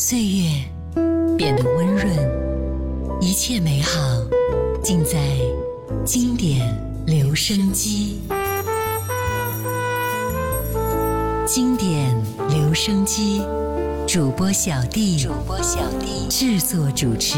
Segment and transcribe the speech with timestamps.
[0.00, 0.64] 岁月
[1.36, 2.08] 变得温润，
[3.20, 4.00] 一切美好
[4.82, 5.20] 尽在
[6.06, 6.74] 经典
[7.06, 8.18] 留声机。
[11.46, 12.16] 经典
[12.48, 13.42] 留声机，
[14.08, 17.36] 主播小弟，主播小弟制作主持。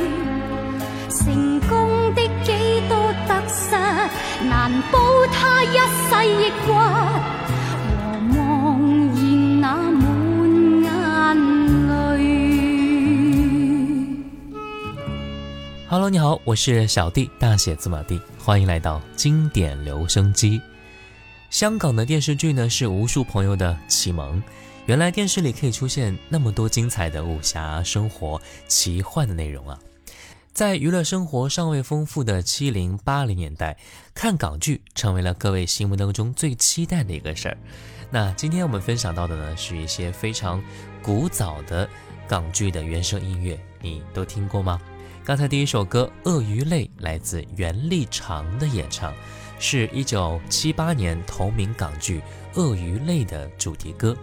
[1.09, 2.53] 成功的几
[2.91, 3.71] 多得失
[4.45, 4.99] 难保
[5.33, 6.77] 他一世抑关
[7.87, 7.91] 我
[8.35, 9.25] 梦见
[9.63, 10.05] 那满
[12.19, 14.13] 眼泪
[15.89, 20.61] hello 你好我是小弟大写字马蒂欢迎来到经典留声机
[21.49, 24.43] 香港的电视剧呢是无数朋友的启蒙
[24.91, 29.79] 原来电视里可以出现那么多精彩的武侠、生活、奇幻的内容啊！
[30.53, 33.77] 在娱乐生活尚未丰富的七零八零年代，
[34.15, 37.57] 看港剧成为了各位心目当中最期待的一个事儿。
[38.11, 40.61] 那今天我们分享到的呢，是一些非常
[41.01, 41.89] 古早的
[42.27, 44.81] 港剧的原声音乐，你都听过吗？
[45.25, 49.15] 刚才第一首歌《鳄鱼泪》来自袁立长的演唱，
[49.61, 52.21] 是一九七八年同名港剧
[52.61, 54.17] 《鳄鱼泪》的主题歌。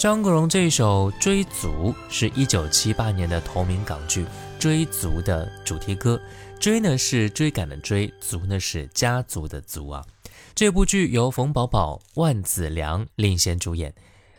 [0.00, 4.24] 张国荣这一首《追逐》是一九七八年的同名港剧
[4.58, 6.18] 《追逐》的主题歌，
[6.58, 10.02] 《追》呢是追赶的追，《逐呢是家族的族啊。
[10.54, 13.94] 这部剧由冯宝宝、万梓良领衔主演，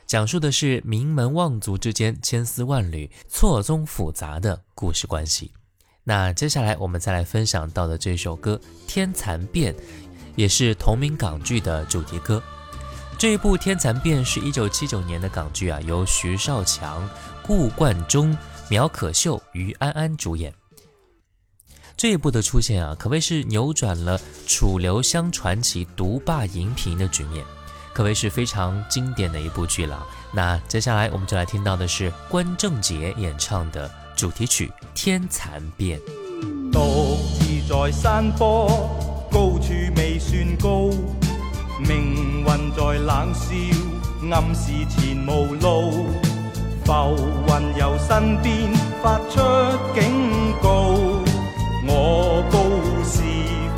[0.07, 5.51] 讲述的是名门望族之间千丝万缕、错综复杂的故事关系。
[6.05, 8.59] 那接下来我们再来分享到的这首歌
[8.89, 9.71] 《天蚕变》，
[10.35, 12.41] 也是同名港剧的主题歌。
[13.21, 17.07] 这一部《天蚕变》是一九七九年的港剧啊，由徐少强、
[17.43, 18.35] 顾冠中、
[18.67, 20.51] 苗可秀、于安安主演。
[21.95, 27.45] 这一部的出现啊，可谓是扭转了楚留香传奇独霸荧屏的局面，
[27.93, 30.03] 可谓是非常经典的一部剧了。
[30.33, 35.99] 那接下来我们就来听到的是关正杰演唱的主题曲《天蚕变》。
[41.87, 43.51] 命运在冷笑，
[44.31, 46.07] 暗示前无路。
[46.85, 47.15] 浮
[47.47, 48.69] 云由身边
[49.01, 49.39] 发出
[49.93, 50.95] 警告，
[51.87, 52.59] 我高
[53.03, 53.21] 是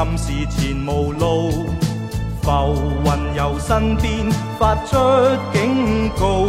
[0.00, 1.50] 暗示前无路，
[2.42, 4.94] 浮云由身边发出
[5.52, 6.46] 警告。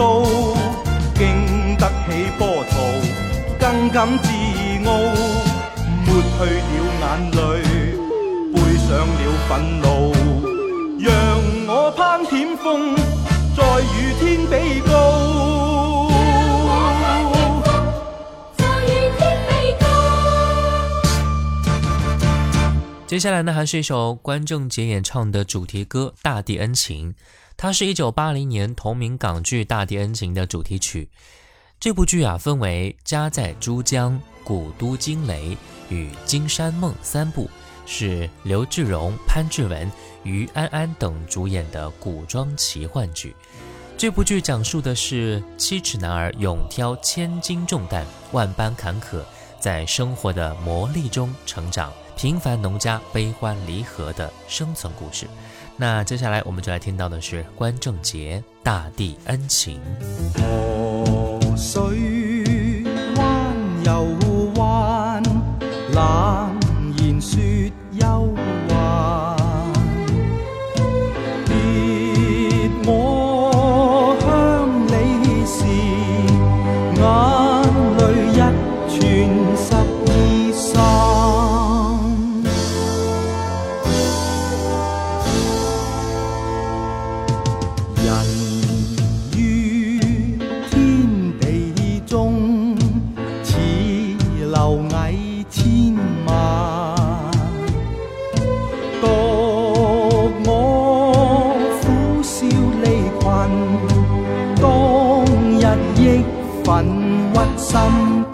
[0.01, 0.23] 素，
[1.15, 2.79] 经得起波涛，
[3.61, 4.29] 更感自
[4.87, 4.91] 傲，
[6.07, 7.99] 抹去了眼泪，
[8.55, 10.13] 背上了愤怒，
[11.01, 11.13] 让
[11.67, 12.97] 我攀险峰，
[13.55, 15.51] 再与天比高。
[23.07, 27.13] 接下来呢，还是一首观众节演唱的主题歌《大地恩情》。
[27.63, 31.07] 它是一九八零年同名港剧《大地恩情》的主题曲。
[31.79, 34.13] 这部剧啊，分为《家在珠江》
[34.43, 35.51] 《古都惊雷》
[35.91, 37.51] 与《金山梦》三部，
[37.85, 43.37] 是刘志荣、潘志文、余安安等主演的古装奇幻剧。
[43.99, 49.21] 这部剧讲述的是七尺男儿勇挑千斤重担，万般坎坷，
[49.61, 51.93] 在生活的磨砺中成长。
[52.21, 55.27] 平凡农家悲欢离合的生存故事。
[55.79, 59.81] 那接下来我们就来听到的是关正杰《大地恩情》。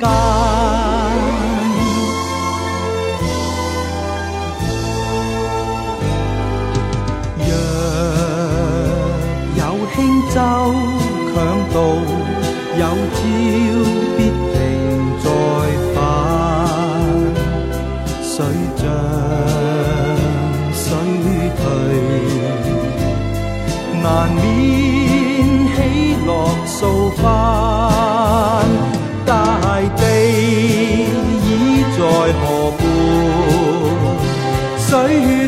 [0.00, 0.45] 家。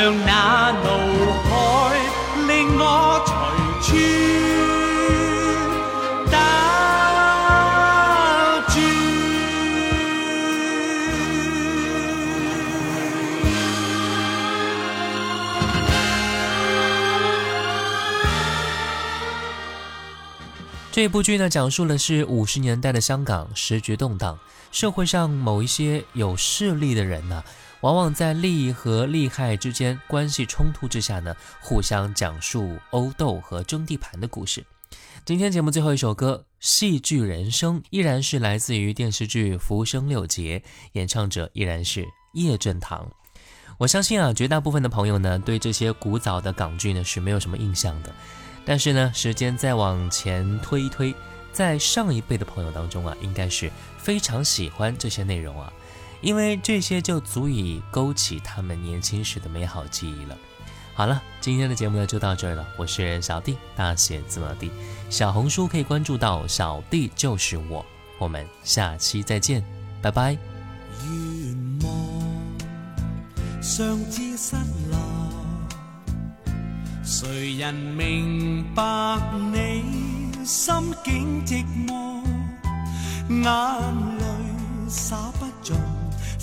[0.00, 1.96] 那怒海，
[2.48, 3.44] 令我打
[20.90, 24.38] 这部剧呢，讲述的是五十年代的香港时局动荡，
[24.72, 27.42] 社会上某一些有势力的人呢。
[27.84, 34.64] 往往在利益和利害之间关系冲突之下呢，互相讲述殴斗和争地盘的故事。
[35.26, 40.62] 今天节目最后一首歌《戏剧人生》依然是来自于电视剧《浮生六劫》，
[40.94, 43.06] 演唱者依然是叶振棠。
[43.76, 48.10] 我相信啊，绝大部分的朋友呢，对这些古早的港剧呢是没有什么印象的。
[48.64, 51.14] 但是呢，时间再往前推一推，
[51.52, 55.70] 在上一辈的朋友当中啊，应该是非常喜欢这些内容啊。
[56.24, 60.34] 因为这些就足以勾起他们年轻时的美好记忆了。
[60.94, 62.66] 好了，今天的节目呢就到这儿了。
[62.78, 64.70] 我是小弟，大写字母 D。
[65.10, 67.84] 小红书可以关注到小弟就是我。
[68.16, 69.62] 我们下期再见，
[70.00, 70.34] 拜拜。
[77.58, 79.18] 人明白
[79.52, 82.22] 你心境寂寞？
[83.28, 85.46] 眼不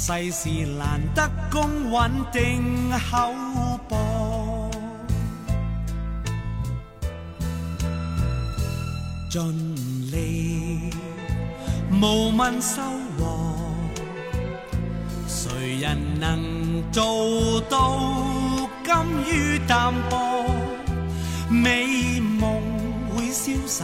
[0.04, 4.72] 世事难得，公允定厚薄，
[9.30, 10.90] 尽力
[11.92, 12.82] 无问收
[13.20, 13.54] 获，
[15.28, 18.00] 谁人能做到
[18.84, 20.46] 甘于淡泊？
[21.48, 22.60] 美梦
[23.16, 23.84] 会消逝，